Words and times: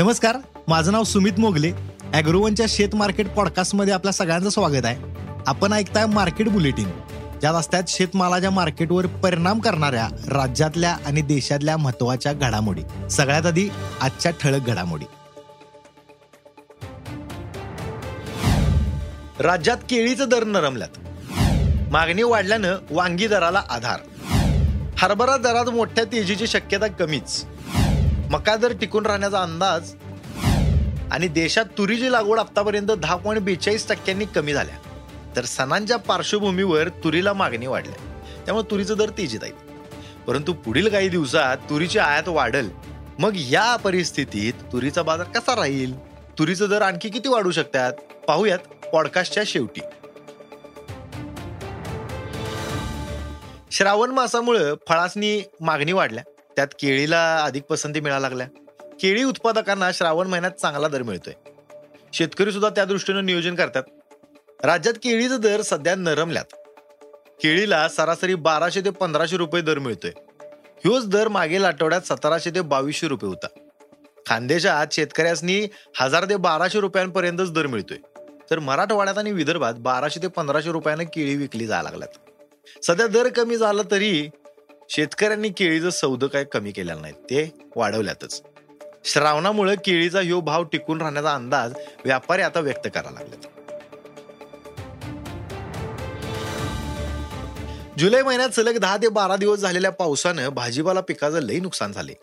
नमस्कार 0.00 0.36
माझं 0.68 0.92
नाव 0.92 1.04
सुमित 1.04 1.32
मोगले. 1.38 1.72
अॅग्रोवनच्या 2.14 2.66
शेत 2.68 2.94
मार्केट 2.94 3.28
पॉडकास्टमध्ये 3.28 3.94
आपल्या 3.94 4.12
सगळ्यांचं 4.12 4.48
स्वागत 4.48 4.84
आहे. 4.84 4.96
आपण 5.46 5.72
ऐकताय 5.72 6.06
मार्केट 6.06 6.48
बुलेटिन. 6.48 6.90
ज्यात 7.40 7.54
असतात 7.54 7.82
शेतमालाच्या 7.88 8.50
मार्केटवर 8.50 9.06
परिणाम 9.06 9.58
करणाऱ्या 9.58 10.08
राज्यातल्या 10.28 10.96
आणि 11.06 11.20
देशातल्या 11.20 11.76
महत्त्वाच्या 11.76 12.32
घडामोडी. 12.32 13.08
सगळ्यात 13.10 13.46
आधी 13.46 13.68
आजच्या 14.00 14.32
ठळक 14.32 14.66
घडामोडी. 14.66 15.04
राज्यात 19.40 19.76
केळीचं 19.76 20.28
दर 20.28 20.44
नरमल्यात. 20.44 20.98
मागणी 21.90 22.22
वाढल्यानं 22.22 22.74
वांगी 22.90 23.26
दराला 23.26 23.62
आधार. 23.70 24.00
हरभरा 24.98 25.36
दरात 25.36 25.66
मोठ्या 25.66 26.04
तेजीची 26.04 26.46
शक्यता 26.46 26.86
कमीच. 26.86 27.44
मका 28.30 28.54
दर 28.56 28.72
टिकून 28.72 29.06
राहण्याचा 29.06 29.42
अंदाज 29.42 29.92
आणि 31.12 31.28
देशात 31.28 31.64
तुरीची 31.78 32.10
लागवड 32.12 32.38
आतापर्यंत 32.38 32.86
दहा 32.88 33.16
पॉईंट 33.16 33.42
बेचाळीस 33.42 33.88
टक्क्यांनी 33.88 34.24
कमी 34.24 34.52
झाल्या 34.52 34.76
तर 35.36 35.44
सणांच्या 35.44 35.96
पार्श्वभूमीवर 35.96 36.88
तुरीला 37.04 37.32
मागणी 37.32 37.66
वाढल्या. 37.66 37.96
त्यामुळे 38.44 38.70
तुरीचं 38.70 38.96
दर 38.98 39.08
तेजीत 39.08 39.40
आहे 39.42 39.52
परंतु 40.26 40.52
पुढील 40.54 40.88
काही 40.88 41.08
दिवसात 41.08 41.56
तुरीची 41.70 41.98
आयात 41.98 42.28
वाढल. 42.28 42.68
मग 43.18 43.32
या 43.34 43.76
परिस्थितीत 43.76 44.52
तुरीचा 44.72 45.02
बाजार 45.02 45.26
कसा 45.26 45.56
राहील? 45.56 45.98
तुरीचं 46.38 46.68
दर 46.68 46.82
आणखी 46.82 47.08
किती 47.08 47.28
वाढू 47.28 47.50
शकतात? 47.50 47.92
पाहूयात 48.28 48.58
पॉडकास्टच्या 48.92 49.42
शेवटी. 49.46 49.80
श्रावण 53.70 54.10
मासामुळे 54.10 54.74
फळासनी 54.88 55.42
मागणी 55.60 55.92
वाढल्या. 55.92 56.24
त्यात 56.60 56.74
केळीला 56.80 57.44
अधिक 57.44 57.62
पसंती 57.62 58.00
मिळायला 58.00 58.28
लागल्या. 58.28 58.46
केळी 59.00 59.24
उत्पादकांना 59.24 59.92
श्रावण 59.92 60.26
महिन्यात 60.26 60.52
चांगला 60.52 60.88
दर 60.88 61.02
मिळतोय. 61.02 61.32
शेतकरी 62.12 62.52
सुद्धा 62.52 62.68
त्या 62.68 62.84
दृष्टीनं 62.84 63.26
नियोजन 63.26 63.54
करतात. 63.54 63.82
राज्यात 64.64 64.94
केळीचा 64.94 65.36
दर 65.36 65.62
सध्या 65.62 65.94
नरमल्यात. 65.94 66.44
केळीला 67.42 67.88
सरासरी 67.88 68.34
बाराशे 68.34 68.80
ते 68.80 68.90
पंधराशे 68.90 69.36
रुपये 69.36 69.62
दर 69.62 69.78
मिळतोय. 69.78 70.10
ह्योच 70.52 71.08
दर 71.08 71.28
मागील 71.28 71.64
आठवड्यात 71.64 72.00
सतराशे 72.00 72.50
ते 72.50 72.60
बावीसशे 72.60 73.08
रुपये 73.08 73.28
होता. 73.28 73.46
खानदेशात 74.26 74.86
शेतकऱ्यांनी 74.92 75.68
हजार 76.00 76.24
ते 76.24 76.36
बाराशे 76.36 76.80
रुपयांपर्यंतच 76.80 77.52
दर 77.52 77.66
मिळतोय. 77.66 77.98
तर 78.50 78.58
मराठवाड्यात 78.58 79.18
आणि 79.18 79.32
विदर्भात 79.32 79.74
बाराशे 79.74 80.22
ते 80.22 80.28
पंधराशे 80.28 80.70
रुपयानं 80.70 81.04
केळी 81.04 81.36
विकली 81.36 81.66
जायला 81.66 81.90
लागल्यात. 81.90 82.18
सध्या 82.84 83.06
दर 83.06 83.28
कमी 83.28 83.56
झाला 83.56 83.82
तरी 83.90 84.28
शेतकऱ्यांनी 84.92 85.48
केळीचं 85.48 85.90
सौद 85.90 86.24
काय 86.24 86.44
कमी 86.44 86.72
केलेलं 86.72 87.00
नाही 87.00 87.12
ते 87.12 87.54
वाढवल्यातच. 87.76 88.42
श्रावणामुळे 89.04 89.76
केळीचा 89.76 90.20
ह्यो 90.20 90.40
भाव 90.40 90.62
टिकून 90.62 91.00
राहण्याचा 91.00 91.34
अंदाज 91.34 91.72
व्यापारी 92.04 92.42
आता 92.42 92.60
व्यक्त 92.60 92.88
करायला 92.94 93.10
लागलेत. 93.10 93.46
जुलै 97.98 98.22
महिन्यात 98.22 98.50
सलग 98.50 98.78
दहा 98.78 98.96
ते 98.96 99.08
बारा 99.08 99.36
दिवस 99.36 99.58
झालेल्या 99.58 99.90
पावसानं 99.90 100.48
भाजीपाला 100.48 101.00
पिकाचं 101.00 101.38
लई 101.38 101.60
नुकसान 101.60 101.92
झाले. 101.92 102.14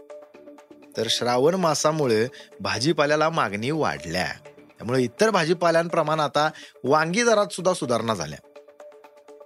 तर 0.97 1.07
श्रावण 1.09 1.53
मासामुळे 1.53 2.27
भाजीपाल्याला 2.59 3.29
मागणी 3.29 3.71
वाढल्या. 3.71 4.27
त्यामुळे 4.45 5.03
इतर 5.03 5.29
भाजीपाल्यांप्रमाण 5.29 6.19
आता 6.19 6.49
वांगी 6.83 7.23
दरात 7.23 7.53
सुद्धा 7.53 7.73
सुधारणा 7.73 8.13
झाल्या. 8.13 8.39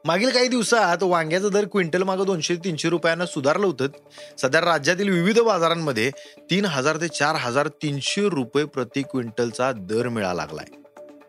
मागील 0.05 0.29
काही 0.29 0.47
दिवसात 0.47 1.03
वांग्याचं 1.03 1.51
दर 1.51 1.65
क्विंटल 1.71 2.03
मागं 2.03 2.25
दोनशे 2.25 2.55
तीनशे 2.55 2.89
रुपयानं 2.89 3.25
सुधारलं 3.25 3.65
होतं. 3.65 3.87
सध्या 4.37 4.61
राज्यातील 4.61 5.09
विविध 5.09 5.39
बाजारांमध्ये 5.39 6.09
तीन 6.49 6.65
हजार 6.65 6.97
ते 7.01 7.07
चार 7.07 7.35
हजार 7.35 7.67
तीनशे 7.67 8.21
रुपये 8.29 8.65
प्रति 8.65 9.01
क्विंटलचा 9.01 9.71
दर 9.71 10.07
मिळा 10.07 10.33
लागलाय. 10.33 10.65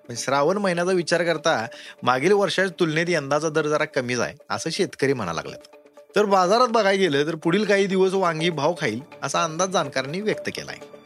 पण 0.08 0.14
श्रावण 0.16 0.58
महिन्याचा 0.58 0.92
विचार 0.92 1.24
करता 1.24 1.66
मागील 2.02 2.32
वर्षाच्या 2.32 2.74
तुलनेत 2.80 3.06
यंदाचा 3.08 3.48
दर 3.48 3.66
जरा 3.66 3.84
कमीच 3.84 4.20
आहे 4.20 4.34
असं 4.50 4.70
शेतकरी 4.70 5.12
म्हणा 5.12 5.32
लागलेत. 5.32 5.68
तर 6.16 6.24
बाजारात 6.24 6.68
बघायला 6.68 6.98
गेलं 6.98 7.26
तर 7.26 7.34
पुढील 7.34 7.64
काही 7.64 7.86
दिवस 7.86 8.14
वांगी 8.14 8.50
भाव 8.50 8.74
खाईल 8.80 9.00
असा 9.22 9.44
अंदाज 9.44 9.68
जाणकारांनी 9.68 10.20
व्यक्त 10.20 10.48
केला 10.48 10.70
आहे 10.70 11.01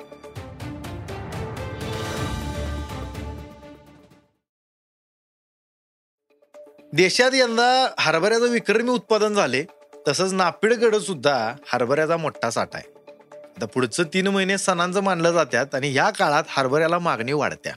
देशात 6.92 7.30
यंदा 7.34 7.94
हरभऱ्याचं 7.98 8.48
विक्रमी 8.48 8.90
उत्पादन 8.90 9.34
झाले 9.34 9.64
तसंच 10.08 10.32
नापिडकडं 10.32 10.98
सुद्धा 10.98 11.54
हरभऱ्याचा 11.72 12.16
मोठा 12.16 12.50
साठा 12.50 12.78
आहे. 12.78 12.88
आता 13.56 13.66
पुढचं 13.66 14.02
तीन 14.02 14.26
महिने 14.26 14.58
सणांचं 14.58 15.02
मानलं 15.02 15.32
जातात 15.32 15.74
आणि 15.74 15.92
या 15.94 16.10
काळात 16.10 16.44
हरभऱ्याला 16.48 16.98
मागणी 16.98 17.32
वाढत्या. 17.32 17.72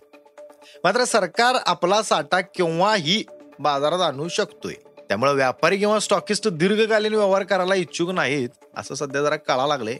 मात्र 0.83 1.03
सरकार 1.03 1.55
आपला 1.65 2.01
साठा 2.01 2.39
केव्हाही 2.41 3.23
बाजारात 3.59 3.99
आणू 3.99 4.27
शकतोय 4.27 4.73
त्यामुळे 5.09 5.33
व्यापारी 5.33 5.77
किंवा 5.77 5.99
स्टॉकिस्ट 5.99 6.47
दीर्घकालीन 6.47 7.13
व्यवहार 7.13 7.43
करायला 7.43 7.75
इच्छुक 7.75 8.09
नाहीत 8.09 8.49
असं 8.77 8.95
सध्या 8.95 9.21
जरा 9.21 9.35
कळा 9.35 9.67
लागले 9.67 9.97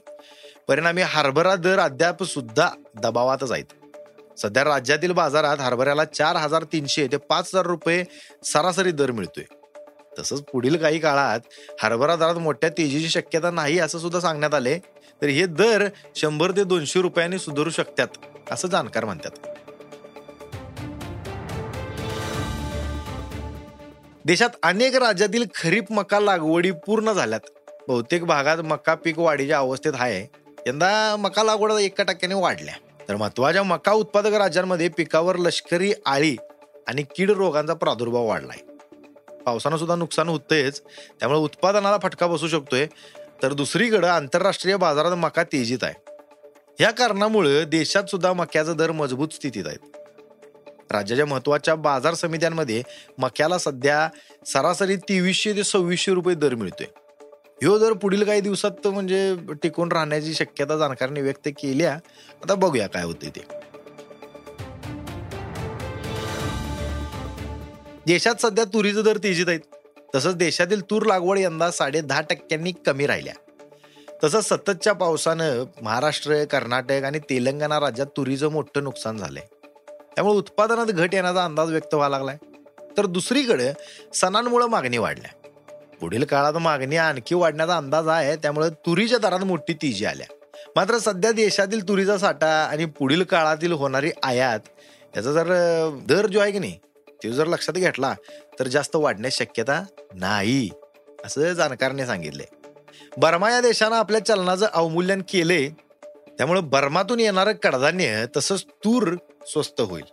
परिणामी 0.68 1.02
हरभरा 1.02 1.56
दर 1.56 1.80
अद्याप 1.80 2.24
सुद्धा 2.24 2.70
दबावातच 2.96 3.52
आहेत. 3.52 3.66
सध्या 4.42 4.64
राज्यातील 4.64 5.12
बाजारात 5.12 5.58
हरभऱ्याला 5.58 6.04
चार 6.06 6.36
हजार 6.36 6.64
तीनशे 6.64 7.08
ते 7.08 7.18
पाच 7.18 7.48
हजार 7.48 7.66
रुपये 7.66 8.04
सरासरी 8.44 8.92
दर 8.92 9.12
मिळतोय. 9.12 9.44
तसंच 10.20 10.42
पुढील 10.42 10.78
काही 10.78 11.00
काळात 11.00 11.40
हरभरा 11.82 12.16
दरात 12.16 12.36
मोठ्या 12.36 12.70
तेजीची 12.70 13.10
शक्यता 13.10 13.52
नाही 13.52 13.80
असं 13.80 14.00
सुद्धा 14.00 14.20
सांगण्यात 14.20 14.54
आले 14.54 14.78
तर 15.22 15.26
हे 15.26 15.46
दर 15.46 15.88
शंभर 16.16 16.52
ते 16.52 16.64
दोनशे 16.64 17.02
रुपयांनी 17.02 17.40
सुधारू 17.40 17.70
शकतात 17.70 18.08
असं 18.52 18.68
जाणकार 18.68 19.06
म्हणतात. 19.06 19.32
देशात 24.26 24.50
अनेक 24.64 24.96
राज्यातील 24.96 25.46
खरीप 25.56 25.92
मका 25.92 26.20
लागवडी 26.20 26.72
पूर्ण 26.72 27.12
झाल्यात. 27.12 27.42
बहुतेक 27.88 28.26
भागात 28.26 28.58
मका 28.58 28.94
पीक 28.96 29.20
वाढीच्या 29.20 29.58
अवस्थेत 29.58 29.94
आहे. 30.00 30.28
यंदा 30.68 31.16
मका 31.20 31.44
लागवड 31.44 31.72
एका 31.72 32.04
टक्क्याने 32.04 32.36
वाढल्या. 32.36 32.74
तर 33.10 33.16
महत्त्वाच्या 33.16 33.64
मका 33.64 33.92
उत्पादक 33.92 34.34
राज्यांमध्ये 34.34 34.90
पिकावर 34.90 35.36
लष्करी 35.36 35.94
आळी 36.06 36.36
आणि 36.88 37.04
कीड 37.16 37.30
रोगांचा 37.30 37.74
प्रादुर्भाव 37.74 38.26
वाढलाय. 38.26 38.58
पावसानं 39.46 39.78
सुद्धा 39.78 39.96
नुकसान 39.96 40.30
होतंयच. 40.30 40.82
त्यामुळे 41.20 41.40
उत्पादनाला 41.40 41.98
फटका 42.04 42.28
बसू 42.28 42.48
शकतोय. 42.48 42.86
तर 43.44 43.54
दुसरीकडं 43.54 44.08
आंतरराष्ट्रीय 44.08 44.76
बाजारात 44.76 45.12
मका 45.12 45.44
तेजीत 45.44 45.84
आहे. 45.84 45.94
या 46.80 46.92
कारणामुळे 46.92 47.66
देशात 47.66 48.04
सुद्धा 48.04 48.34
मक्याचा 48.34 48.74
दर 48.74 48.92
मजबूत 48.92 49.30
स्थितीत 49.30 49.68
आहेत 49.68 49.98
राज्याच्या 50.92 51.26
महत्त्वाच्या 51.26 51.76
बाजार 51.76 52.14
समित्यांमध्ये 52.14 52.84
मक्याला 53.18 53.58
सध्या 53.58 54.10
सरासरी 54.46 54.96
तेवीसशे 54.96 55.54
ते 55.54 55.64
सव्वीसशे 55.64 56.14
रुपये 56.14 56.36
दर 56.36 56.56
मिळतोय. 56.56 56.88
ह्यो 57.62 57.78
जर 57.78 57.94
पुढील 57.94 58.24
काही 58.24 58.42
दिवसात 58.42 58.88
म्हणजे 58.88 59.36
टिकून 59.64 59.92
राहण्याची 59.92 60.34
शक्यता 60.34 60.78
जाणकारांनी 60.78 61.22
व्यक्त 61.22 61.48
केल्या 61.48 61.94
आता 62.44 62.56
बघूया 62.56 62.88
काय 62.88 63.04
होते 63.04 63.30
ते. 63.30 63.42
देशात 68.08 68.36
सध्या 68.42 68.64
तुरीचे 68.64 69.02
दर 69.02 69.18
तेजीत 69.18 69.46
आहेत. 69.48 69.60
तसंच 70.16 70.36
देशातील 70.36 70.82
तूर 70.82 71.06
लागवड 71.06 71.38
यंदा 71.40 71.72
साडे 71.72 72.02
दहा 72.02 72.22
टक्क्यांनी 72.22 72.72
कमी 72.72 73.08
राहिल्या. 73.08 73.34
तसंच 74.24 74.50
सततच्या 74.50 74.94
पावसानं 74.94 75.64
महाराष्ट्र 75.82 76.44
कर्नाटक 76.44 77.04
आणि 77.04 77.20
तेलंगणा 77.20 77.80
राज्यात 77.80 78.08
तुरीचं 78.08 78.48
मोठं 78.48 78.84
नुकसान 78.84 79.18
झालंय. 79.18 79.44
त्यामुळे 80.16 80.38
उत्पादनात 80.38 80.86
घट 80.86 81.14
येण्याचा 81.14 81.46
अंदाज 81.46 81.70
व्यक्त 81.70 81.94
व्हावा 81.94 82.10
लागलाय. 82.10 82.38
तर 82.98 83.06
दुसरीकडे 83.06 83.74
सणांमुळे 84.14 84.68
मागणी 84.68 84.98
वाढल्या. 84.98 85.39
पुढील 86.02 86.24
काळात 86.24 86.54
मागणी 86.54 86.98
आणखी 86.98 87.36
वाढण्याचा 87.36 87.78
अंदाज 87.78 88.08
आहे 88.08 88.36
त्यामुळे 88.36 88.70
तुरीच्या 88.86 89.18
दरात 89.18 89.40
मोठी 89.40 89.74
तेजी 89.74 90.06
आल्या. 90.06 90.28
मात्र 90.76 90.98
सध्या 90.98 91.32
देशातील 91.32 91.88
तुरीचा 91.88 92.18
साठा 92.18 92.48
आणि 92.72 92.86
पुढील 92.98 93.24
काळातील 93.24 93.72
होणारी 93.72 94.12
आयात 94.24 94.60
याचा 95.16 95.32
जर 95.32 95.48
दर 96.08 96.28
जो 96.28 96.40
आहे 96.40 96.52
की 96.52 96.60
नाही 96.60 96.78
तो 97.24 97.32
जर 97.32 97.48
लक्षात 97.48 97.74
घेतला 97.74 98.14
तर 98.60 98.68
जास्त 98.68 98.96
वाढण्यास 98.96 99.38
शक्यता 99.38 99.84
नाही 100.14 100.70
असं 101.26 101.54
जाणकारने 101.54 102.06
सांगितले. 102.06 102.44
बर्मा 103.18 103.50
या 103.52 103.62
देशानं 103.62 103.96
आपल्या 103.96 104.26
चलनाचं 104.26 104.68
अवमूल्यन 104.74 105.22
केले 105.30 105.68
त्यामुळे 106.04 106.62
बर्मातून 106.62 107.20
येणारं 107.20 107.52
कडधान्य 107.64 108.26
तसंच 108.38 108.66
तूर 108.86 109.16
स्वस्त 109.48 109.82
होईल. 109.82 110.04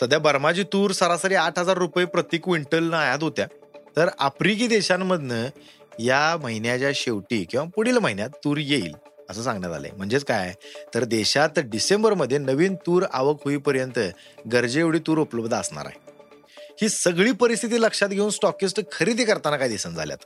सध्या 0.00 0.18
बर्माची 0.18 0.62
तूर 0.62 0.90
सरासरी 0.90 1.34
आठ 1.34 1.58
हजार 1.58 1.78
रुपये 1.78 2.04
प्रति 2.04 2.38
क्विंटल 2.38 2.92
आयात 2.92 3.22
होत्या. 3.22 3.46
तर 3.96 4.08
आफ्रिकी 4.18 4.66
देशांमधनं 4.66 5.46
या 5.98 6.36
महिन्याच्या 6.42 6.90
शेवटी 6.94 7.44
किंवा 7.44 7.66
पुढील 7.74 7.98
महिन्यात 7.98 8.30
तूर 8.44 8.58
येईल 8.58 8.94
असं 9.30 9.42
सांगण्यात 9.42 9.72
आलंय. 9.72 9.90
म्हणजेच 9.96 10.24
काय? 10.24 10.54
तर 10.94 11.04
देशात 11.04 11.58
डिसेंबरमध्ये 11.58 12.38
नवीन 12.38 12.74
तूर 12.74 13.02
आवक 13.12 13.44
होईपर्यंत 13.44 13.98
गरजे 14.52 14.80
एवढी 14.80 14.98
तूर 14.98 15.18
उपलब्ध 15.18 15.54
असणार 15.54 15.86
आहे. 15.86 16.12
ही 16.82 16.88
सगळी 16.88 17.32
परिस्थिती 17.32 17.82
लक्षात 17.82 18.08
घेऊन 18.08 18.30
स्टॉकिस्ट 18.30 18.80
खरेदी 18.92 19.24
करताना 19.24 19.56
काय 19.56 19.68
दिसून 19.68 19.94
झाल्यात. 19.94 20.18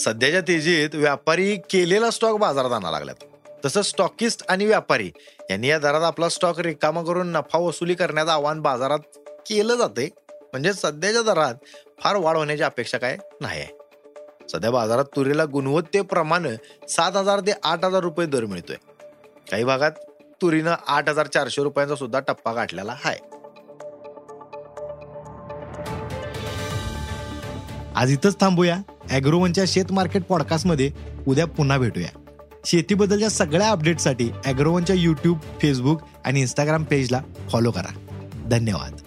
सध्याच्या 0.00 0.40
तेजीत 0.40 0.90
व्यापारी 0.94 1.56
केलेला 1.56 2.10
स्टॉक 2.10 2.38
बाजारात 2.38 2.70
आणा 2.70 2.90
लागल्यात. 2.90 3.24
तसंच 3.64 3.86
स्टॉकिस्ट 3.86 4.42
आणि 4.48 4.66
व्यापारी 4.66 5.10
यांनी 5.50 5.68
या 5.68 5.78
दरात 5.78 6.02
आपला 6.02 6.28
स्टॉक 6.28 6.60
रिकामा 6.60 7.02
करून 7.02 7.28
नफा 7.28 7.58
वसुली 7.58 7.94
करण्याचं 7.94 8.30
आव्हान 8.30 8.60
बाजारात 8.60 8.98
केलं 9.48 9.74
जाते 9.74 10.08
म्हणजे 10.52 10.72
सध्याच्या 10.72 11.22
दरात 11.22 11.54
फार 12.00 12.16
वाढ 12.16 12.36
होण्याची 12.36 12.62
अपेक्षा 12.62 12.98
काय 12.98 13.16
नाही. 13.40 13.60
आहे 13.60 14.46
सध्या 14.52 14.70
बाजारात 14.70 15.04
तुरीला 15.16 15.44
गुणवत्तेप्रमाणे 15.44 16.54
सात 16.88 17.16
हजार 17.16 17.40
ते 17.40 17.52
आठ 17.64 17.84
हजार 17.84 18.00
रुपये 18.00 18.26
दर 18.26 18.44
मिळतोय. 18.44 18.76
काही 19.50 19.64
भागात 19.64 19.90
तुरीनं 20.42 20.74
आठ 20.86 21.08
हजार 21.08 21.26
चारशे 21.26 21.62
रुपयांचा 21.62 21.94
सुद्धा 21.94 22.20
टप्पा 22.20 22.52
गाठलेला 22.52 22.92
आहे. 22.92 23.18
आज 27.96 28.10
इथंच 28.10 28.40
थांबूया. 28.40 28.76
अॅग्रोवनच्या 29.10 29.64
शेत 29.66 29.92
मार्केट 29.92 30.22
पॉडकास्टमध्ये 30.22 30.90
उद्या 31.28 31.46
पुन्हा 31.46 31.78
भेटूया. 31.78 32.08
शेतीबद्दलच्या 32.64 33.28
सगळ्या 33.28 33.68
अपडेटसाठी 33.68 34.30
अॅग्रोवनच्या 34.46 34.96
यूट्यूब 34.96 35.38
फेसबुक 35.62 36.00
आणि 36.24 36.40
इंस्टाग्राम 36.40 36.84
पेजला 36.84 37.20
फॉलो 37.50 37.70
करा. 37.70 37.98
धन्यवाद. 38.50 39.00